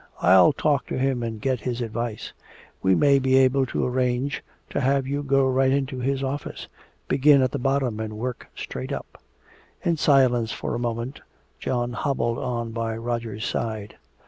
[0.23, 2.33] I'll talk to him and get his advice.
[2.81, 6.67] We may be able to arrange to have you go right into his office,
[7.07, 9.21] begin at the bottom and work straight up."
[9.83, 11.21] In silence for a moment
[11.59, 13.97] John hobbled on by Roger's side.